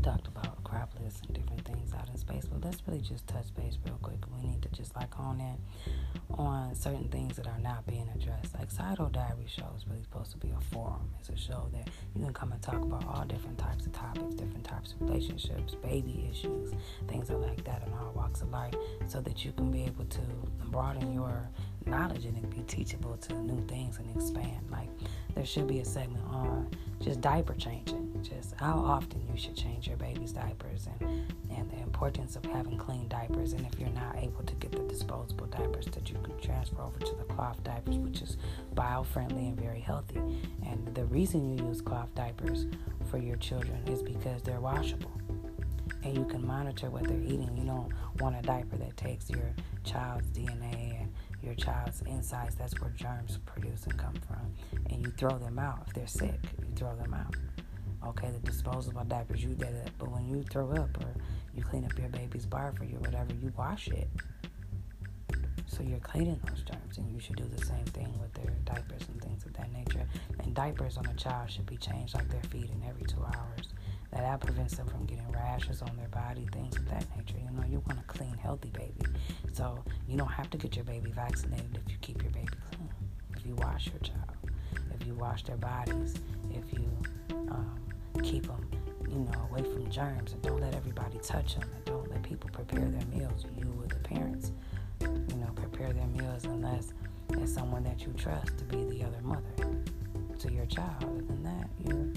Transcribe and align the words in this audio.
we 0.00 0.04
talked 0.04 0.28
about 0.28 0.64
cropless 0.64 1.20
and 1.26 1.34
different 1.34 1.62
things 1.66 1.92
out 1.92 2.08
in 2.08 2.16
space, 2.16 2.46
but 2.46 2.64
let's 2.64 2.82
really 2.86 3.00
just 3.00 3.26
touch 3.26 3.54
base 3.54 3.76
real 3.84 3.98
quick. 4.00 4.18
We 4.34 4.48
need 4.48 4.62
to 4.62 4.68
just 4.70 4.96
like 4.96 5.12
hone 5.12 5.40
in 5.40 5.58
on 6.38 6.74
certain 6.74 7.08
things 7.08 7.36
that 7.36 7.46
are 7.46 7.58
not 7.58 7.86
being 7.86 8.08
addressed. 8.14 8.54
Like 8.58 8.70
Sidle 8.70 9.10
Diary 9.10 9.46
Show 9.46 9.66
is 9.76 9.86
really 9.86 10.02
supposed 10.02 10.30
to 10.30 10.38
be 10.38 10.52
a 10.56 10.60
forum. 10.74 11.10
It's 11.18 11.28
a 11.28 11.36
show 11.36 11.68
that 11.74 11.90
you 12.14 12.24
can 12.24 12.32
come 12.32 12.52
and 12.52 12.62
talk 12.62 12.80
about 12.80 13.04
all 13.06 13.24
different 13.26 13.58
types 13.58 13.84
of 13.84 13.92
topics, 13.92 14.34
different 14.36 14.64
types 14.64 14.92
of 14.92 15.02
relationships, 15.02 15.74
baby 15.74 16.28
issues, 16.30 16.72
things 17.06 17.28
like 17.28 17.62
that 17.64 17.82
in 17.86 17.92
all 17.92 18.12
walks 18.14 18.40
of 18.40 18.50
life, 18.50 18.74
so 19.06 19.20
that 19.20 19.44
you 19.44 19.52
can 19.52 19.70
be 19.70 19.84
able 19.84 20.06
to 20.06 20.20
broaden 20.70 21.12
your 21.12 21.50
knowledge 21.86 22.24
and 22.24 22.50
be 22.50 22.62
teachable 22.62 23.16
to 23.16 23.34
new 23.34 23.64
things 23.66 23.98
and 23.98 24.14
expand. 24.14 24.60
Like 24.70 24.88
there 25.34 25.44
should 25.44 25.66
be 25.66 25.80
a 25.80 25.84
segment 25.84 26.24
on 26.26 26.70
just 27.00 27.20
diaper 27.20 27.54
changing, 27.54 28.22
just 28.22 28.54
how 28.56 28.78
often 28.78 29.26
you 29.32 29.38
should 29.38 29.56
change 29.56 29.88
your 29.88 29.96
baby's 29.96 30.32
diapers 30.32 30.86
and, 31.00 31.32
and 31.50 31.70
the 31.70 31.78
importance 31.78 32.36
of 32.36 32.44
having 32.44 32.76
clean 32.76 33.08
diapers. 33.08 33.52
And 33.52 33.66
if 33.66 33.78
you're 33.78 33.88
not 33.90 34.16
able 34.18 34.42
to 34.42 34.54
get 34.56 34.72
the 34.72 34.80
disposable 34.80 35.46
diapers, 35.46 35.86
that 35.86 36.10
you 36.10 36.16
can 36.22 36.38
transfer 36.40 36.82
over 36.82 36.98
to 36.98 37.14
the 37.14 37.24
cloth 37.24 37.62
diapers, 37.64 37.96
which 37.96 38.22
is 38.22 38.36
bio 38.74 39.02
friendly 39.02 39.48
and 39.48 39.58
very 39.58 39.80
healthy. 39.80 40.20
And 40.66 40.94
the 40.94 41.04
reason 41.06 41.56
you 41.56 41.66
use 41.66 41.80
cloth 41.80 42.14
diapers 42.14 42.66
for 43.10 43.18
your 43.18 43.36
children 43.36 43.82
is 43.88 44.02
because 44.02 44.42
they're 44.42 44.60
washable 44.60 45.10
and 46.02 46.16
you 46.16 46.24
can 46.24 46.46
monitor 46.46 46.90
what 46.90 47.04
they're 47.04 47.20
eating. 47.20 47.50
You 47.56 47.64
don't 47.64 47.92
want 48.20 48.36
a 48.36 48.42
diaper 48.42 48.76
that 48.76 48.96
takes 48.96 49.28
your 49.30 49.54
child's 49.84 50.28
DNA 50.28 51.00
and 51.00 51.12
your 51.42 51.54
child's 51.54 52.02
insides. 52.02 52.54
That's 52.54 52.78
where 52.80 52.90
germs 52.90 53.38
produce 53.46 53.84
and 53.84 53.98
come 53.98 54.14
from. 54.26 54.54
And 54.90 55.04
you 55.04 55.12
throw 55.12 55.38
them 55.38 55.58
out 55.58 55.84
if 55.86 55.94
they're 55.94 56.06
sick. 56.06 56.40
You 56.58 56.74
throw 56.76 56.94
them 56.96 57.14
out. 57.14 57.34
Okay, 58.06 58.30
the 58.30 58.38
disposable 58.50 59.04
diapers 59.04 59.42
you 59.42 59.54
did 59.54 59.68
it, 59.68 59.90
but 59.98 60.10
when 60.10 60.26
you 60.26 60.42
throw 60.42 60.70
up 60.72 60.96
or 61.02 61.14
you 61.54 61.62
clean 61.62 61.84
up 61.84 61.98
your 61.98 62.08
baby's 62.08 62.46
barf 62.46 62.80
or 62.80 62.84
your 62.84 63.00
whatever, 63.00 63.34
you 63.34 63.52
wash 63.58 63.88
it. 63.88 64.08
So 65.66 65.82
you're 65.82 65.98
cleaning 66.00 66.40
those 66.48 66.62
germs, 66.62 66.98
and 66.98 67.10
you 67.12 67.20
should 67.20 67.36
do 67.36 67.44
the 67.44 67.64
same 67.64 67.84
thing 67.86 68.18
with 68.20 68.32
their 68.34 68.52
diapers 68.64 69.06
and 69.08 69.22
things 69.22 69.44
of 69.44 69.52
that 69.54 69.72
nature. 69.72 70.06
And 70.40 70.54
diapers 70.54 70.96
on 70.96 71.06
a 71.06 71.14
child 71.14 71.50
should 71.50 71.66
be 71.66 71.76
changed 71.76 72.14
like 72.14 72.28
they're 72.28 72.42
feeding 72.50 72.82
every 72.88 73.04
two 73.04 73.22
hours. 73.22 73.68
That 74.12 74.40
prevents 74.40 74.76
them 74.76 74.86
from 74.86 75.06
getting 75.06 75.30
rashes 75.32 75.82
on 75.82 75.96
their 75.96 76.08
body, 76.08 76.46
things 76.52 76.76
of 76.76 76.88
that 76.88 77.04
nature. 77.16 77.38
You 77.38 77.50
know, 77.56 77.66
you 77.68 77.82
want 77.86 77.98
a 77.98 78.02
clean, 78.04 78.36
healthy 78.36 78.70
baby. 78.70 79.06
So 79.52 79.82
you 80.08 80.16
don't 80.16 80.30
have 80.30 80.50
to 80.50 80.58
get 80.58 80.76
your 80.76 80.84
baby 80.84 81.10
vaccinated 81.10 81.78
if 81.84 81.90
you 81.90 81.98
keep 82.00 82.22
your 82.22 82.32
baby 82.32 82.48
clean. 82.70 82.88
If 83.36 83.46
you 83.46 83.54
wash 83.56 83.86
your 83.86 84.00
child, 84.00 84.36
if 84.98 85.06
you 85.06 85.14
wash 85.14 85.44
their 85.44 85.56
bodies, 85.56 86.14
if 86.50 86.72
you 86.72 86.90
um, 87.50 87.80
keep 88.22 88.46
them, 88.46 88.68
you 89.08 89.20
know, 89.20 89.48
away 89.50 89.62
from 89.62 89.90
germs, 89.90 90.32
and 90.32 90.42
don't 90.42 90.60
let 90.60 90.74
everybody 90.74 91.18
touch 91.18 91.54
them, 91.56 91.68
and 91.74 91.84
don't 91.84 92.10
let 92.10 92.22
people 92.22 92.50
prepare 92.52 92.86
their 92.88 93.06
meals. 93.06 93.46
You, 93.56 93.66
with 93.80 93.90
the 93.90 93.96
parents, 93.96 94.52
you 95.00 95.36
know, 95.36 95.50
prepare 95.54 95.92
their 95.92 96.06
meals 96.08 96.44
unless 96.44 96.92
it's 97.30 97.52
someone 97.52 97.84
that 97.84 98.02
you 98.02 98.12
trust 98.16 98.58
to 98.58 98.64
be 98.64 98.84
the 98.84 99.04
other 99.04 99.20
mother 99.22 99.42
to 100.38 100.52
your 100.52 100.66
child. 100.66 101.02
Other 101.02 101.22
than 101.22 101.42
that, 101.44 101.68
you 101.86 102.12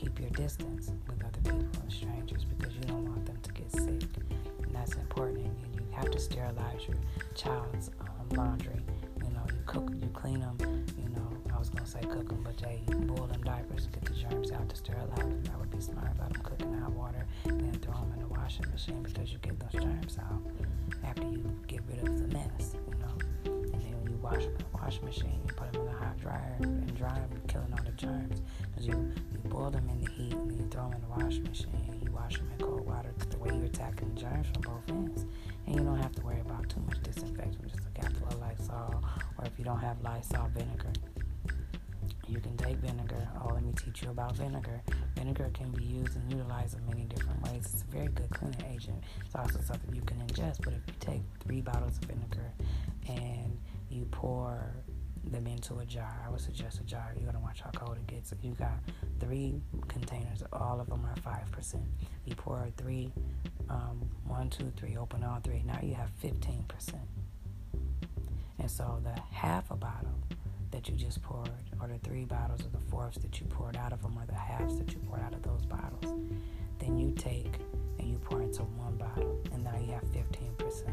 keep 0.00 0.18
your 0.18 0.30
distance 0.30 0.92
with 1.06 1.22
other 1.22 1.40
people 1.42 1.82
and 1.82 1.92
strangers 1.92 2.44
because 2.44 2.74
you 2.74 2.80
don't 2.82 3.04
want 3.04 3.26
them 3.26 3.36
to 3.42 3.52
get 3.52 3.70
sick, 3.70 4.08
and 4.62 4.72
that's 4.74 4.94
important. 4.94 5.44
And 5.44 5.74
you 5.74 5.82
have 5.92 6.10
to 6.10 6.18
sterilize 6.18 6.86
your 6.88 6.96
child's 7.34 7.90
um, 8.00 8.28
laundry. 8.30 8.80
You 9.22 9.30
know, 9.30 9.44
you 9.48 9.58
cook, 9.66 9.90
you 10.00 10.08
clean 10.14 10.40
them. 10.40 10.56
You 10.96 11.10
know, 11.10 11.28
I 11.54 11.58
was 11.58 11.68
gonna 11.68 11.84
say 11.86 12.00
cook 12.00 12.28
them, 12.28 12.40
but 12.42 12.56
they 12.56 12.80
boil 12.88 13.26
them 13.26 13.42
diapers, 13.42 13.88
get 13.88 14.04
the 14.06 14.14
germs 14.14 14.52
out 14.52 14.70
to 14.70 14.76
sterilize 14.76 15.18
them. 15.18 15.42
That 15.44 15.58
would 15.60 15.70
be 15.70 15.80
smart. 15.82 16.12
about 16.14 16.32
them 16.32 16.42
cooking 16.44 16.72
hot 16.78 16.92
water 16.92 17.26
and 17.44 17.60
then 17.60 17.78
throw 17.80 17.92
them 17.92 18.12
in 18.14 18.20
the 18.20 18.28
washing 18.28 18.70
machine 18.70 19.02
because 19.02 19.30
you 19.32 19.38
get 19.38 19.60
those 19.60 19.82
germs 19.82 20.16
out 20.18 20.40
after 21.04 21.24
you 21.24 21.44
get 21.66 21.80
rid 21.86 22.08
of 22.08 22.18
the 22.18 22.34
mess. 22.34 22.74
You 22.88 22.94
know, 23.00 23.14
and 23.44 23.74
then 23.74 23.92
when 24.00 24.12
you 24.12 24.18
wash 24.22 24.44
them 24.44 24.52
in 24.52 24.64
the 24.72 24.78
washing 24.78 25.04
machine, 25.04 25.40
you 25.46 25.52
put 25.54 25.70
them 25.74 25.82
in 25.82 25.88
the 25.88 25.98
hot 25.98 26.18
dryer 26.18 26.56
and 26.60 26.96
dry 26.96 27.12
them, 27.12 27.42
killing 27.48 27.72
all 27.74 27.84
the 27.84 27.92
germs. 27.92 28.40
Cause 28.80 28.88
you 28.88 29.12
you 29.30 29.38
boil 29.50 29.70
them 29.70 29.86
in 29.90 30.00
the 30.00 30.10
heat 30.10 30.32
and 30.32 30.56
you 30.56 30.66
throw 30.70 30.88
them 30.88 30.94
in 30.94 31.00
the 31.02 31.08
washing 31.08 31.42
machine. 31.42 32.00
You 32.02 32.10
wash 32.12 32.38
them 32.38 32.50
in 32.50 32.64
cold 32.64 32.86
water. 32.86 33.12
The 33.28 33.36
way 33.36 33.50
you're 33.54 33.66
attacking 33.66 34.16
germs 34.16 34.46
from 34.54 34.62
both 34.62 34.88
ends. 34.88 35.26
And 35.66 35.76
you 35.76 35.84
don't 35.84 35.98
have 35.98 36.12
to 36.12 36.22
worry 36.22 36.40
about 36.40 36.66
too 36.70 36.80
much 36.88 37.02
disinfection, 37.02 37.60
just 37.68 37.84
a 37.84 38.00
capsule 38.00 38.28
of 38.28 38.40
Lysol, 38.40 39.04
or 39.36 39.44
if 39.44 39.52
you 39.58 39.66
don't 39.66 39.80
have 39.80 40.00
Lysol 40.00 40.48
vinegar, 40.54 40.94
you 42.26 42.40
can 42.40 42.56
take 42.56 42.78
vinegar. 42.78 43.28
Oh, 43.44 43.52
let 43.52 43.62
me 43.62 43.74
teach 43.74 44.02
you 44.02 44.08
about 44.12 44.34
vinegar. 44.36 44.80
Vinegar 45.14 45.50
can 45.52 45.70
be 45.72 45.84
used 45.84 46.16
and 46.16 46.32
utilized 46.32 46.78
in 46.78 46.86
many 46.86 47.04
different 47.04 47.42
ways. 47.42 47.68
It's 47.70 47.82
a 47.82 47.94
very 47.94 48.08
good 48.08 48.30
cleaning 48.30 48.64
agent. 48.72 49.04
It's 49.26 49.34
also 49.34 49.60
something 49.60 49.94
you 49.94 50.02
can 50.02 50.16
ingest, 50.26 50.64
but 50.64 50.72
if 50.72 50.80
you 50.86 50.94
take 51.00 51.20
three 51.40 51.60
bottles 51.60 51.98
of 51.98 52.04
vinegar 52.04 52.50
and 53.08 53.58
you 53.90 54.06
pour 54.10 54.72
them 55.24 55.46
into 55.46 55.78
a 55.78 55.84
jar, 55.84 56.22
I 56.26 56.30
would 56.30 56.40
suggest 56.40 56.80
a 56.80 56.84
jar. 56.84 57.12
You're 57.16 57.26
gonna 57.26 57.44
watch 57.44 57.60
how 57.60 57.70
cold 57.70 57.96
it 57.96 58.06
gets. 58.06 58.32
You 58.42 58.52
got 58.52 58.78
three 59.20 59.60
containers, 59.88 60.42
all 60.52 60.80
of 60.80 60.88
them 60.88 61.04
are 61.04 61.16
five 61.20 61.50
percent. 61.52 61.84
You 62.24 62.34
pour 62.34 62.66
three 62.76 63.12
um, 63.70 64.00
one, 64.26 64.50
two, 64.50 64.72
three, 64.76 64.96
open 64.96 65.22
all 65.22 65.40
three. 65.42 65.62
Now 65.64 65.78
you 65.82 65.94
have 65.94 66.10
15%. 66.22 66.94
And 68.58 68.70
so 68.70 69.00
the 69.02 69.18
half 69.32 69.70
a 69.70 69.76
bottle 69.76 70.14
that 70.72 70.88
you 70.88 70.96
just 70.96 71.22
poured, 71.22 71.50
or 71.80 71.88
the 71.88 71.98
three 71.98 72.24
bottles, 72.24 72.60
or 72.62 72.68
the 72.68 72.84
fourths 72.90 73.18
that 73.18 73.40
you 73.40 73.46
poured 73.46 73.76
out 73.76 73.92
of 73.92 74.02
them, 74.02 74.18
or 74.18 74.26
the 74.26 74.34
halves 74.34 74.76
that 74.78 74.92
you 74.92 74.98
poured 75.08 75.22
out 75.22 75.32
of 75.32 75.42
those 75.42 75.64
bottles, 75.66 76.20
then 76.78 76.98
you 76.98 77.12
take 77.12 77.54
and 77.98 78.08
you 78.08 78.18
pour 78.18 78.42
into 78.42 78.62
one 78.62 78.96
bottle, 78.96 79.40
and 79.52 79.64
now 79.64 79.76
you 79.80 79.92
have 79.92 80.04
15%. 80.04 80.90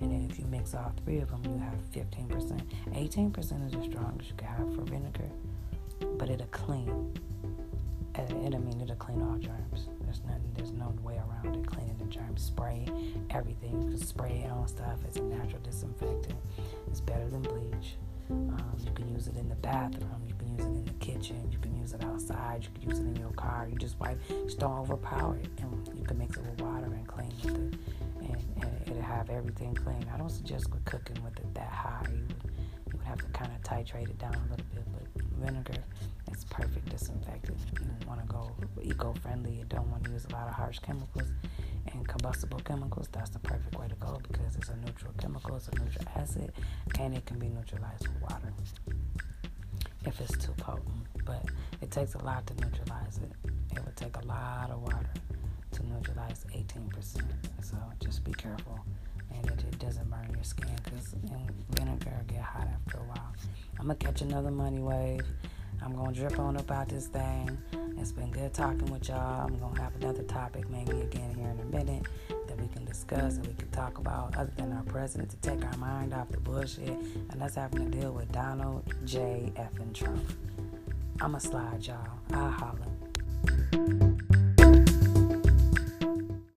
And 0.00 0.10
then 0.10 0.28
if 0.30 0.38
you 0.38 0.44
mix 0.46 0.74
all 0.74 0.92
three 1.04 1.18
of 1.18 1.30
them, 1.30 1.42
you 1.44 1.58
have 1.58 2.08
15%. 2.08 2.60
18% 2.92 3.66
is 3.66 3.72
the 3.72 3.82
strongest 3.90 4.30
you 4.30 4.36
can 4.36 4.48
have 4.48 4.74
for 4.74 4.82
vinegar, 4.82 5.30
but 6.18 6.28
it'll 6.28 6.46
clean. 6.48 7.12
It'll 8.14 8.60
mean 8.60 8.80
it'll 8.80 8.96
clean 8.96 9.20
all 9.22 9.36
germs. 9.36 9.88
There's 10.00 10.22
nothing. 10.24 10.52
There's 10.54 10.72
no 10.72 10.94
way 11.02 11.16
around 11.16 11.56
it. 11.56 11.66
Cleaning 11.66 11.96
the 11.98 12.06
germs. 12.06 12.42
Spray 12.42 12.86
everything. 13.30 13.82
You 13.82 13.88
can 13.90 13.98
spray 13.98 14.42
it 14.46 14.50
on 14.50 14.66
stuff. 14.68 14.98
It's 15.06 15.18
a 15.18 15.22
natural 15.22 15.60
disinfectant. 15.62 16.38
It's 16.88 17.00
better 17.00 17.28
than 17.28 17.42
bleach. 17.42 17.96
Um, 18.30 18.76
you 18.84 18.90
can 18.92 19.08
use 19.12 19.28
it 19.28 19.36
in 19.36 19.48
the 19.48 19.54
bathroom. 19.56 20.22
You 20.26 20.34
can 20.34 20.48
use 20.56 20.64
it 20.64 20.68
in 20.68 20.84
the 20.84 20.92
kitchen. 20.94 21.48
You 21.52 21.58
can 21.58 21.76
use 21.78 21.92
it 21.92 22.02
outside. 22.04 22.64
You 22.64 22.70
can 22.80 22.90
use 22.90 22.98
it 22.98 23.06
in 23.06 23.16
your 23.16 23.30
car. 23.32 23.68
You 23.70 23.76
just 23.76 24.00
wipe. 24.00 24.18
Just 24.28 24.58
don't 24.58 24.78
overpower 24.78 25.36
it. 25.36 25.48
And 25.58 25.98
you 25.98 26.04
can 26.04 26.18
mix 26.18 26.25
have 29.26 29.36
everything 29.36 29.74
clean. 29.74 30.06
I 30.12 30.18
don't 30.18 30.30
suggest 30.30 30.68
cooking 30.84 31.22
with 31.24 31.36
it 31.38 31.54
that 31.54 31.70
high. 31.70 32.06
You 32.08 32.22
would, 32.28 32.52
you 32.92 32.98
would 32.98 33.06
have 33.06 33.18
to 33.18 33.26
kind 33.26 33.50
of 33.52 33.62
titrate 33.62 34.10
it 34.10 34.18
down 34.18 34.34
a 34.34 34.50
little 34.50 34.66
bit. 34.74 34.84
But 34.92 35.24
vinegar 35.46 35.82
it's 36.30 36.44
perfect 36.44 36.88
disinfectant. 36.88 37.58
You 37.80 38.08
want 38.08 38.20
to 38.20 38.26
go 38.26 38.52
eco-friendly. 38.82 39.52
You 39.52 39.64
don't 39.68 39.88
want 39.90 40.04
to 40.04 40.10
use 40.10 40.26
a 40.26 40.32
lot 40.32 40.48
of 40.48 40.54
harsh 40.54 40.78
chemicals 40.80 41.30
and 41.92 42.06
combustible 42.06 42.58
chemicals. 42.60 43.08
That's 43.12 43.30
the 43.30 43.38
perfect 43.38 43.78
way 43.78 43.88
to 43.88 43.94
go 43.96 44.18
because 44.22 44.56
it's 44.56 44.68
a 44.68 44.76
neutral 44.76 45.12
chemical, 45.18 45.56
it's 45.56 45.68
a 45.68 45.74
neutral 45.76 46.04
acid, 46.16 46.52
and 46.98 47.14
it 47.14 47.24
can 47.26 47.38
be 47.38 47.48
neutralized 47.48 48.08
with 48.08 48.20
water 48.22 48.52
if 50.04 50.20
it's 50.20 50.36
too 50.44 50.52
potent. 50.58 51.06
But 51.24 51.44
it 51.80 51.90
takes 51.90 52.14
a 52.14 52.18
lot 52.18 52.46
to 52.48 52.54
neutralize 52.54 53.18
it. 53.18 53.32
It 53.72 53.84
would 53.84 53.96
take 53.96 54.16
a 54.16 54.26
lot 54.26 54.70
of 54.70 54.82
water 54.82 55.10
to 55.72 55.86
neutralize 55.86 56.44
18%. 56.54 57.22
So 57.62 57.76
just 58.00 58.24
be 58.24 58.32
careful 58.32 58.80
and 59.36 59.50
it, 59.50 59.64
it 59.64 59.78
doesn't 59.78 60.08
burn 60.10 60.28
your 60.32 60.44
skin 60.44 60.68
because 60.84 61.14
vinegar 61.70 62.24
get 62.28 62.40
hot 62.40 62.68
after 62.72 62.98
a 62.98 63.02
while. 63.02 63.32
I'm 63.78 63.86
gonna 63.86 63.96
catch 63.96 64.22
another 64.22 64.50
money 64.50 64.80
wave. 64.80 65.22
I'm 65.82 65.94
gonna 65.94 66.12
drip 66.12 66.38
on 66.38 66.56
about 66.56 66.88
this 66.88 67.06
thing. 67.06 67.56
It's 67.98 68.12
been 68.12 68.30
good 68.30 68.52
talking 68.54 68.86
with 68.86 69.08
y'all. 69.08 69.46
I'm 69.46 69.58
gonna 69.58 69.80
have 69.80 69.94
another 69.96 70.22
topic 70.24 70.68
maybe 70.70 71.00
again 71.00 71.34
here 71.34 71.48
in 71.48 71.60
a 71.60 71.64
minute 71.64 72.06
that 72.48 72.60
we 72.60 72.68
can 72.68 72.84
discuss 72.84 73.36
and 73.36 73.46
we 73.46 73.54
can 73.54 73.70
talk 73.70 73.98
about 73.98 74.36
other 74.36 74.52
than 74.56 74.72
our 74.72 74.82
president 74.84 75.30
to 75.30 75.36
take 75.36 75.64
our 75.64 75.76
mind 75.76 76.14
off 76.14 76.28
the 76.30 76.40
bullshit 76.40 76.96
and 77.30 77.42
us 77.42 77.54
having 77.54 77.90
to 77.90 77.98
deal 77.98 78.12
with 78.12 78.30
Donald 78.32 78.82
J. 79.04 79.52
F. 79.56 79.78
and 79.78 79.94
Trump. 79.94 80.22
I'ma 81.20 81.38
slide 81.38 81.86
y'all. 81.86 82.06
I'll 82.32 82.50
holler. 82.50 84.15